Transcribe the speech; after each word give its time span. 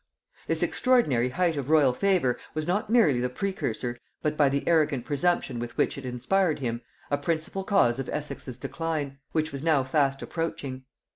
This 0.47 0.63
extraordinary 0.63 1.29
height 1.29 1.55
of 1.55 1.69
royal 1.69 1.93
favor 1.93 2.39
was 2.55 2.65
not 2.67 2.89
merely 2.89 3.19
the 3.19 3.29
precursor, 3.29 3.99
but, 4.23 4.35
by 4.35 4.49
the 4.49 4.67
arrogant 4.67 5.05
presumption 5.05 5.59
with 5.59 5.77
which 5.77 5.95
it 5.95 6.05
inspired 6.05 6.57
him, 6.57 6.81
a 7.11 7.19
principal 7.19 7.63
cause 7.63 7.99
of 7.99 8.09
Essex's 8.09 8.57
decline, 8.57 9.19
which 9.31 9.51
was 9.51 9.61
now 9.61 9.83
fast 9.83 10.23
approaching. 10.23 10.85